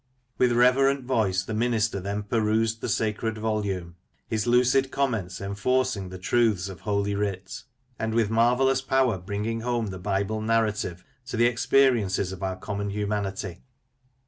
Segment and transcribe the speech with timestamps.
[0.39, 6.17] With reverent voice the minister then perused the sacred volume; his lucid comments enforcing the
[6.17, 7.61] truths of Holy Writ,
[7.99, 11.53] and with marvellous power bringing home the Bible narrative to the 92 Lancashire Characters and
[11.53, 13.61] Places, experiences of our common humanity.